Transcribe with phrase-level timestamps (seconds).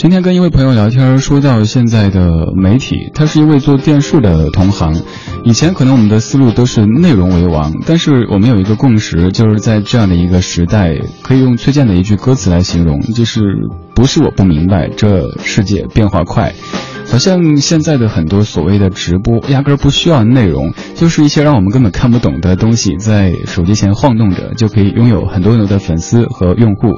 [0.00, 5.02] 今天跟一位朋友聊天，说到现在的媒体，他是一位做电视的同行。
[5.44, 13.42] 以前可能我们的思路都是内容为王，但是我们有一个共识，就是在这样的一个时代，可以用崔健的一句歌词来形容，就是
[13.94, 16.54] 不是我不明白，这世界变化快。
[17.10, 26.96] 好像现在的很多所谓的直播，压根儿不需要内容，就是一些让我们根本看不懂的东西，在手机前晃动着，就可以拥有很多很多的粉丝和用户。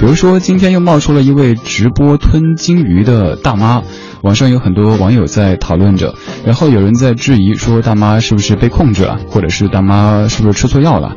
[0.00, 3.82] 比如说，今天又冒出了一位直播吞金鱼的大妈，
[4.22, 11.16] 网上有很多网友在讨论着，然后有人在质疑说大妈是不是被控制了，或者是大妈是不是吃错药了，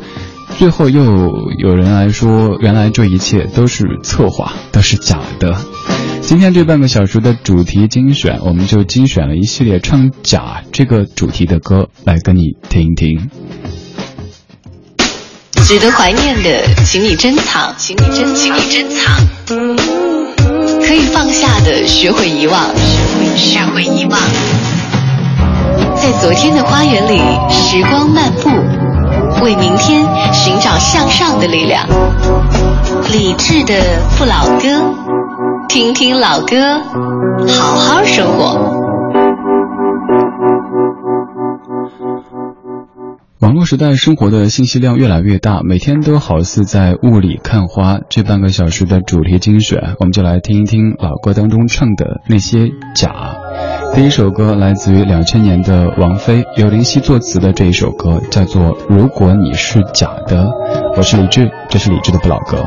[0.60, 1.04] 最后又
[1.58, 5.58] 有人来说，原来这一切都是策划，都是假的。
[6.36, 13.30] 今天这半个小时的主题精选，我们就精选了一系列唱“假”这个主题的歌来跟你听一听。
[15.66, 19.26] 值得怀念的，请你珍藏，请你珍，请你珍藏。
[20.86, 24.20] 可以放下的，学会遗忘，学会学会遗忘。
[25.96, 27.18] 在昨天的花园里，
[27.50, 28.50] 时光漫步，
[29.42, 31.88] 为明天寻找向上的力量。
[33.10, 35.05] 理智的不老歌。
[35.68, 36.80] 听听老歌，
[37.48, 38.84] 好好生活。
[43.40, 48.00] 网络时代生活的信息量越来越大，每天都好似在雾里看花。
[48.10, 53.36] 这半个小时的主题精选，我们就来听一听老歌当中唱的那些假。
[53.94, 60.46] 第一首歌来自于两千年的王菲，由林夕作词的这一首歌叫做《如果你是假的》。
[60.98, 62.66] 我是李志，这是李志的不老歌。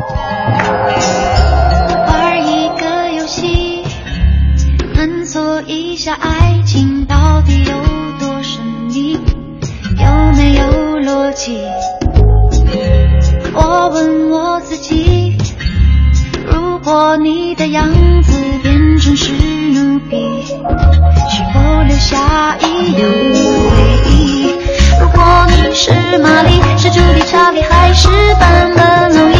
[17.19, 17.91] 你的样
[18.23, 23.35] 子变成史努比，是否留下一样的
[23.71, 23.77] 回
[24.11, 24.55] 忆？
[25.01, 29.33] 如果你是玛丽，是朱莉、查理还是版本龙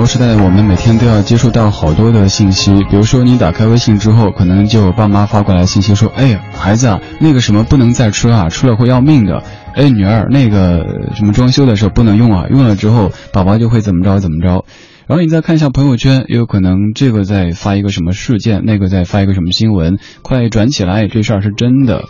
[0.00, 2.72] 络时代，我们每天都要接触到好多的信息。
[2.88, 9.42] 比如说，你打开微信之后，可能就爸妈发过来信息说：“哎，孩子啊，那个什么不能再吃啊，吃了会要命的。”
[9.76, 14.64] 哎，女儿，那个什么装修的时候不能用啊，用了之后宝宝就会怎么着怎么着。
[15.06, 22.04] 然后你再看一下朋友圈，也有可能这个在发一个什么事件，那个在发一个什么新闻，快转起来，这事儿是真的。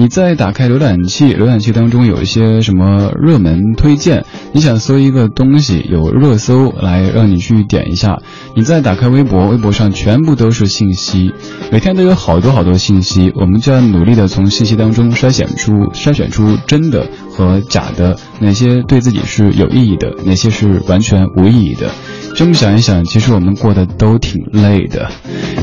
[0.00, 4.24] 你再打开浏览器，浏览器当中有一些什么热门推荐，
[4.54, 8.16] 你想搜一个东西，有热搜来让你去点一下。
[8.56, 11.34] 你再打开微博，微博上全部都是信息，
[11.70, 21.90] 每天都有好多好多信息，我们就要努力的从信息当中筛选出筛选出真的和假的，哪些对自己是有意义的，哪些是完全无意义的。
[22.34, 25.10] 这么想一想，其实我们过得都挺累的，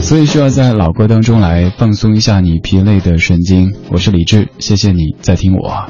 [0.02, 3.74] 所以需要在老歌当中来放松一下你疲累的神经。
[3.90, 5.88] 我是李志，谢谢你在听我。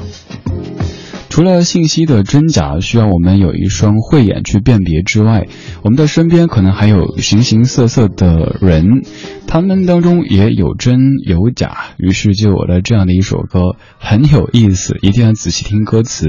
[1.38, 5.46] 除了信息的真假需要我们有一双慧眼去辨别之外，
[5.84, 9.04] 我们的身边可能还有形形色色的人，
[9.46, 16.26] 他们当中也有真有假，于是就有了这样的一首歌，很有意思，一定要仔细听歌词。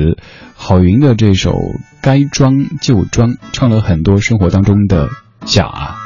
[0.54, 1.54] 郝云的这首
[2.04, 5.10] 《该装就装》，唱了很多生活当中的
[5.44, 5.99] 假。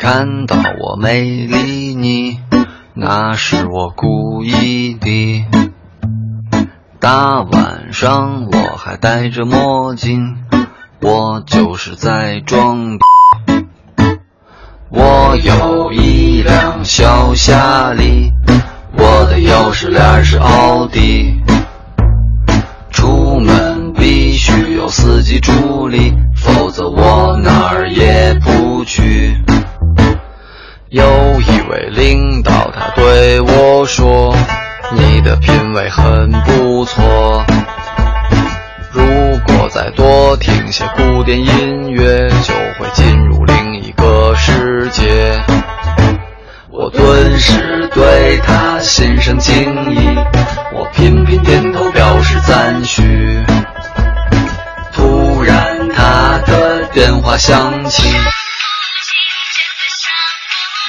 [0.00, 2.40] 看到我没理你，
[2.94, 5.44] 那是我故意的。
[6.98, 10.38] 大晚上我还戴着墨镜，
[11.02, 12.98] 我就是在装。
[14.88, 18.32] 我有一辆小夏利，
[18.96, 21.39] 我的钥匙链是奥迪。
[33.90, 34.32] 说
[34.94, 37.44] ：“你的品味很不错，
[38.92, 39.02] 如
[39.48, 45.42] 果再多听些古典音乐，就会进入另一个世界。”
[46.70, 49.60] 我顿时对他心生敬
[49.92, 50.16] 意，
[50.72, 53.44] 我频频点头表示赞许。
[54.92, 58.08] 突然，他的电话响起。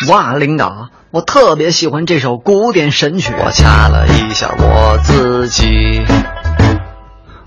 [0.07, 3.33] 哇，领导，我特别喜欢这首古典神曲。
[3.37, 6.01] 我掐了一下我自己，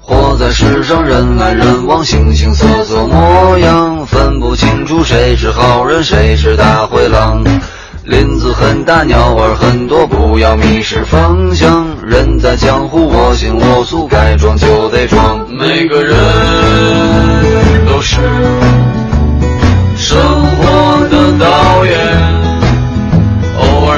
[0.02, 7.42] 活在世上人来人往，形形色色模样，分不清楚谁是好人，谁是大灰狼。
[8.04, 11.86] 林子很大，鸟儿很多，不要迷失方向。
[12.04, 15.48] 人在江湖，我行我素，该装就得装。
[15.50, 16.14] 每个人
[17.86, 18.20] 都是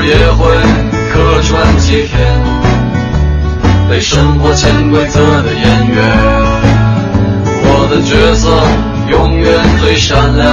[0.06, 0.46] 也会
[1.12, 2.16] 客串几天，
[3.90, 5.96] 被生活潜规则的演员。
[7.68, 8.48] 我的角色
[9.10, 9.44] 永远
[9.80, 10.46] 最闪亮，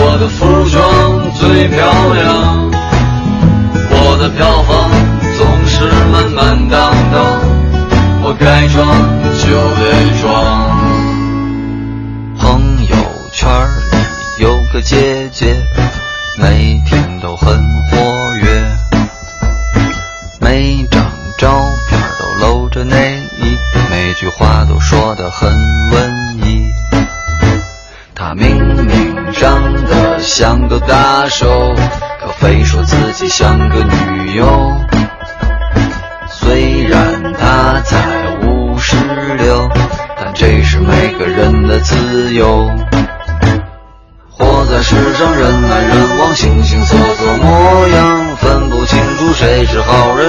[0.00, 1.78] 我的服装最漂
[2.14, 2.68] 亮，
[3.88, 4.90] 我的票房
[5.38, 7.16] 总是满满当当。
[8.26, 8.74] 我该装
[9.38, 9.46] 就
[9.78, 9.82] 得
[10.20, 10.24] 装。
[12.36, 12.42] 朋
[12.88, 12.96] 友
[13.30, 13.48] 圈
[13.92, 15.54] 里有个姐姐，
[16.36, 16.82] 每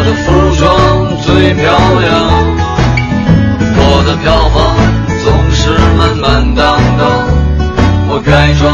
[0.00, 0.64] 我的服装。
[1.20, 1.62] 最漂
[2.00, 2.10] 亮，
[3.76, 4.56] 我的票房
[5.22, 5.60] 总是
[5.98, 6.64] 满满当
[6.96, 7.00] 当，
[8.08, 8.64] 我该装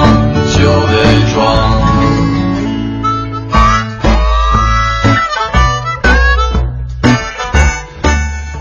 [0.54, 0.94] 就得
[1.34, 1.65] 装。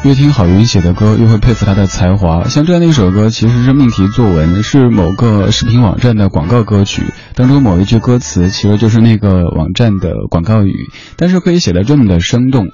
[0.06, 2.44] 越听郝云写的歌，越会佩服他的才华。
[2.44, 7.02] 像这样的一首歌，其实是命题作文，是某个视频网站的广告歌曲
[7.34, 10.76] 当中某一句歌词，其实就是那个网站的广告语，
[11.18, 12.68] 但是可以写的这么的生动。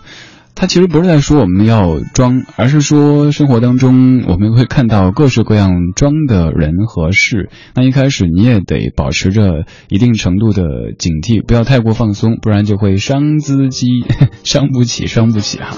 [0.56, 7.50] 他其实不是在说我们要装，而是说生活当中我们会看到各式各样装的人和事。
[7.74, 10.64] 那一开始你也得保持着一定程度的
[11.00, 13.88] 警惕，不要太过放松，不然就会伤自己，
[14.44, 15.78] 伤不起，伤不起哈。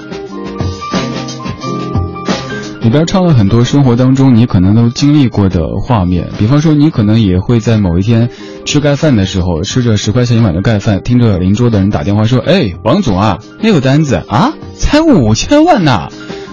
[2.83, 8.29] 里边唱了很多生活当中你可能都经历过的画面，比方说你可能也会在某一天
[8.65, 16.09] 吃盖饭的时候，吃着十块钱一碗的盖饭，听着邻桌的人打电话说：“哎，王总啊，那个单子啊，才五千万呐！”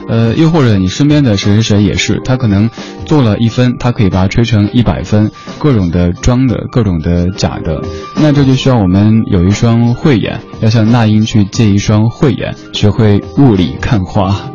[0.08, 2.70] 呃，又或者你身边的谁谁谁也是，他可能
[3.06, 7.82] 做了一分，他可以把它吹成一百分，各种的装的，各种的假的，
[8.16, 14.50] 那这就需要我们有一双慧眼，要向那英去借一双慧眼，学会雾里看花。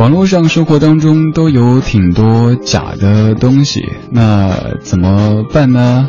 [0.00, 6.08] 网络上生活当中都有挺多假的东西，那怎么办呢？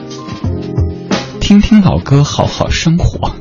[1.41, 3.35] 听听老歌，好好生活。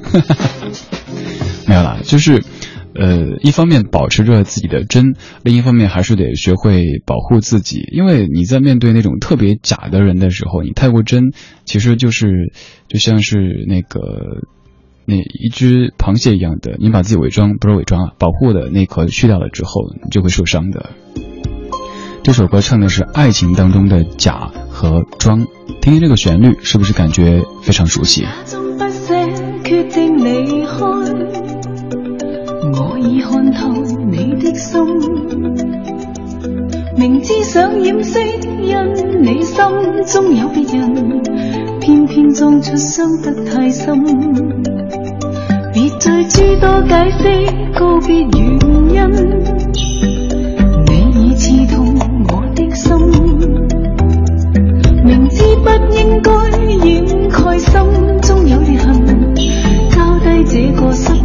[1.68, 2.42] 没有啦，就是，
[2.96, 5.14] 呃，一方面保持着自己的真，
[5.44, 11.30] 另一方面还是得学会保护自己，因为你在面对那种特别假的人的时候，你太过真，
[11.64, 12.52] 其实就是
[12.88, 14.00] 就像是那个。
[15.10, 20.90] 那一只螃蟹一样的，你把自己伪装不是伪装啊，保护的那壳去掉了之后，你就会受伤的。
[22.22, 25.46] 这首歌唱的是爱情当中的假和装，
[25.80, 28.24] 听听这个旋律，是不是感觉非常熟悉？
[32.72, 33.72] 我已看透
[34.10, 34.80] 你的心，
[36.96, 38.20] 明知想掩饰，
[38.62, 38.76] 因
[39.22, 39.56] 你心
[40.06, 41.22] 中有别人，
[41.80, 44.04] 偏偏装出伤得太深。
[45.72, 47.22] 别再诸多解释
[47.78, 48.28] 告别原
[48.90, 48.98] 因，
[50.86, 50.90] 你
[51.30, 51.94] 已刺痛
[52.28, 52.88] 我的心，
[55.04, 56.30] 明知不应该
[56.84, 57.70] 掩盖心
[58.22, 59.32] 中有裂痕，
[59.90, 61.19] 交低这个心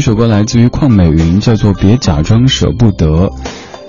[0.00, 3.28] 这首歌来自于邝美云，叫做《别假装舍不得》。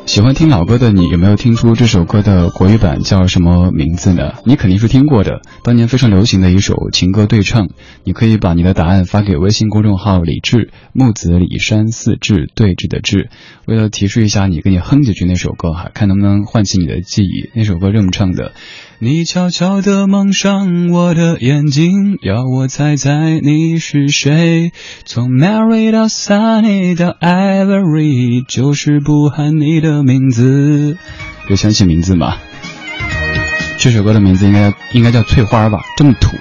[0.06, 4.34] 喜欢听老歌的你，有没有听出这首歌的国语版叫什么名字呢？
[4.46, 7.70] 你肯定是听过的，当年非常流行的一首情歌对唱。
[8.04, 13.30] 你可以把你的答案发给微信公众号“李志木子李山四志对峙的志”。
[13.66, 17.50] 为了提示一下你，给你哼几句那首歌哈，看能不能唤起你的记忆。
[17.56, 18.52] 那首歌这么唱的。
[19.04, 24.74] 你悄悄地蒙上我的眼睛，要我猜猜你是谁。
[25.06, 31.00] 从 Mary 到 Sunny 到 Ivory，就是不喊你的名字。
[31.50, 32.38] 有想起名字吗？
[33.80, 36.38] 这首歌的名字应该应该叫《翠花》吧，这么土。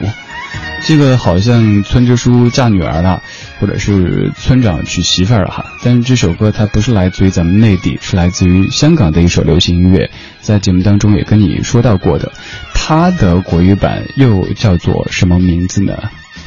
[0.84, 3.22] 这个好像村支书嫁女儿了，
[3.60, 5.66] 或者是村长娶媳妇儿哈。
[5.84, 12.32] 但是这首歌它不是来自于咱们内地，是来自于香港的一首流行音乐，在节目当中也跟你说到过的。
[12.74, 15.92] 它的国语版又叫做什么名字呢？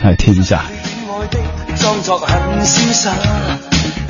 [0.02, 0.64] 来听一下。
[1.76, 2.30] 装作很
[2.64, 3.12] 潇洒，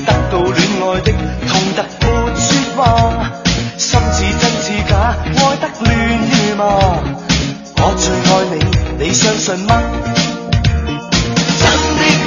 [0.05, 1.11] 得到恋爱的
[1.47, 3.31] 痛得没说话，
[3.77, 6.63] 心似真似假，爱得乱如麻。
[7.77, 8.31] 我最爱
[8.99, 10.32] 你，你相信吗？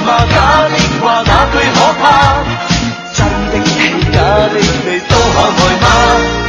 [0.07, 0.25] 吗？
[0.31, 0.35] 假
[0.69, 2.03] 的话，哪句可怕？
[3.13, 3.19] 真
[3.51, 3.53] 的，
[4.11, 4.15] 假
[4.47, 6.46] 的你都可爱吗？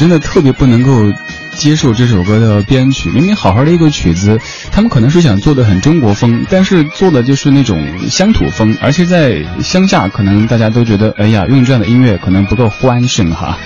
[0.00, 1.12] 真的特别不能够
[1.58, 4.40] 接受这首歌的编曲，明明好好的一个曲子，
[4.72, 13.58] 他们可能是想做的很中国风，但是做的就是那种乡土风，而且在乡下，可能大家都觉得，哎呀，用这样的音乐可能不够欢声哈。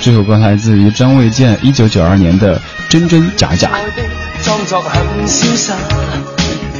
[0.00, 2.58] 这首歌来自于张卫健一九九二年的
[2.88, 3.68] 《真真假假》。
[4.42, 5.74] 裝作很瀟灑，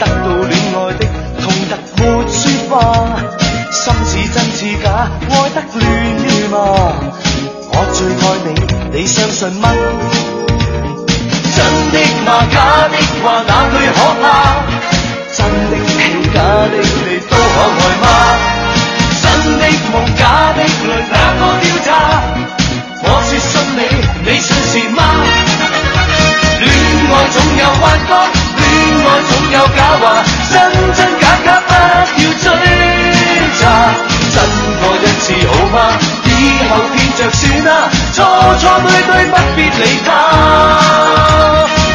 [0.01, 0.15] 得到
[0.49, 1.07] 戀愛的
[1.39, 3.21] 痛得沒說話，
[3.71, 5.85] 心似真似假，愛得亂
[6.17, 6.95] 如麻。
[7.75, 8.49] 我最爱你，
[8.99, 9.65] 你相信吗？
[11.55, 11.59] 真
[11.93, 12.29] 的吗？
[12.53, 12.57] 假
[12.89, 14.25] 的话，哪句可怕？
[15.37, 15.39] 真
[15.71, 15.93] 的戲，
[16.33, 16.37] 假
[16.69, 18.05] 的你都可爱吗？
[19.23, 19.25] 真
[19.59, 19.63] 的
[19.93, 20.21] 梦，假
[20.57, 21.89] 的淚，哪個調查？
[23.05, 23.81] 我说信你，
[24.25, 24.99] 你信是吗？
[26.61, 26.65] 恋
[27.11, 28.11] 爱总有幻觉，
[28.57, 28.63] 恋
[29.03, 30.05] 爱总有假話，
[38.59, 40.09] 错对对不必理他。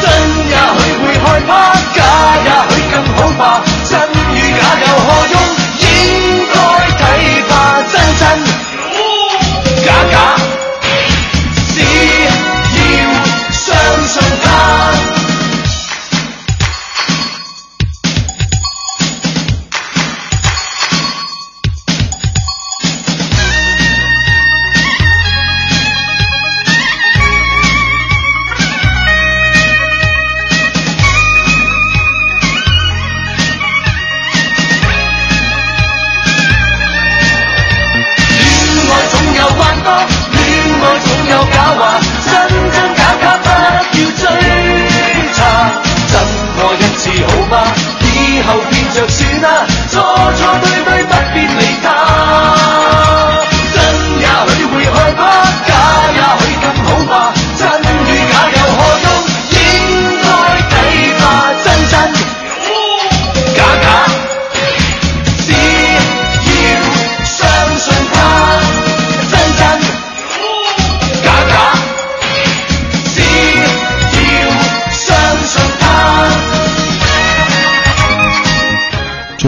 [0.00, 0.04] 真
[0.48, 1.50] 也许会害怕，
[1.94, 1.98] 假
[2.44, 3.42] 也许更好吧。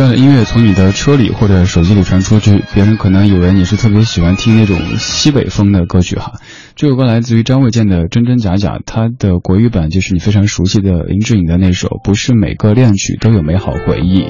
[0.01, 6.41] 这样的音乐从你的车里或者手机里传出去，别人可能以为你是特别喜欢听那种西北风的歌曲哈。
[6.75, 14.23] 这首歌来自于张卫健的《真真假假》，它的国语版就是你非常熟悉的林志颖的那首《不是每个恋曲都有美好回忆》。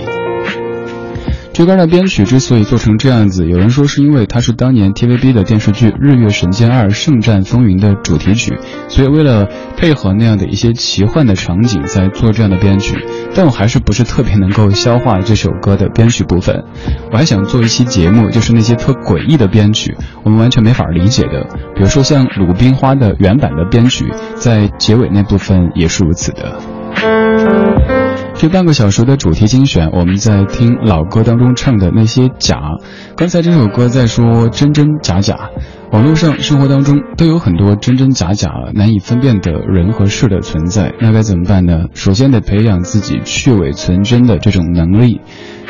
[1.60, 9.46] 这歌的编曲之所以做成这样子，有人说是因为它是当年 TVB 的电视剧《日月神剑二圣战风云》的主题曲，所以为了
[9.76, 13.04] 配合那样的一些奇幻的场景，在做这样的编曲。
[13.34, 16.64] 但我还是不是特别能够消化这首歌的编曲部分。
[17.12, 28.09] 我还想做一期节目，就是那些特诡异的编曲，我们完全没法理解的，比如说像《鲁冰花》的原版的编曲，在结尾那部分也是如此的。
[28.40, 32.58] 这半个小时的主题精选，我们在听老歌当中唱的那些假。
[33.14, 35.50] 刚才这首歌在说真真假假，
[35.92, 40.94] 网络上、生活当中都有很多真真假假难以分辨的人和事的存在。
[41.02, 41.88] 那该怎么办呢？
[41.92, 45.20] 首先得培养自己去伪存真的这种能力，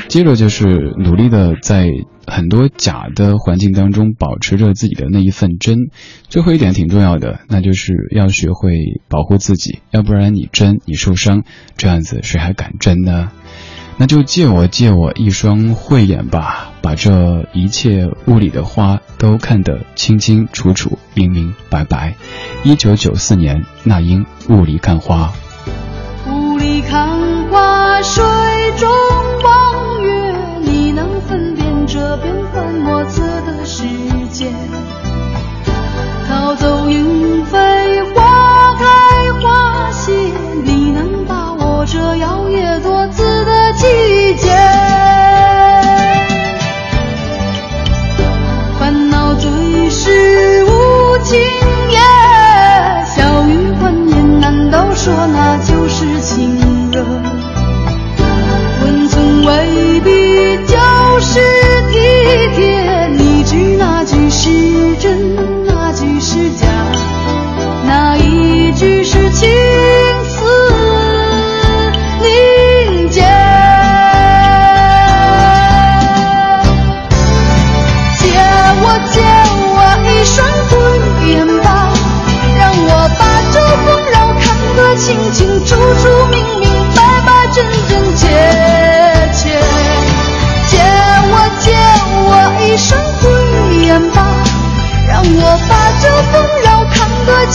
[0.06, 1.88] 接着就是努力的在
[2.26, 5.90] 很多假的环境当中保持着自己的那一份真。
[6.28, 11.44] 最后一点挺重要的，那就是要学会保护自己，要不然你真你受伤，
[11.76, 13.30] 这样子谁还敢真呢？
[13.96, 22.14] 那就借我借我一双慧眼吧，把这一切雾里的花都看得清清楚楚、明明白白。
[22.64, 25.34] 一九九四年，那英雾里看花。
[26.26, 28.24] 雾里看花，水
[32.22, 33.84] 变幻莫测的世
[34.32, 34.52] 界？
[36.28, 37.58] 逃走莺飞，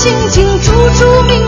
[0.06, 1.45] 清清楚楚、明